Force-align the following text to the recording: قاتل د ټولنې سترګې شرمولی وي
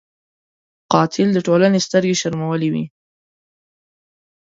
قاتل 0.91 1.27
د 1.33 1.39
ټولنې 1.47 1.79
سترګې 1.87 2.15
شرمولی 2.21 2.69
وي 2.73 2.85